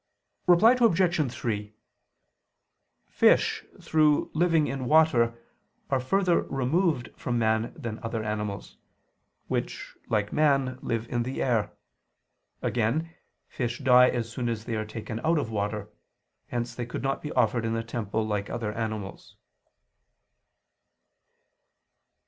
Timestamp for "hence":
16.47-16.73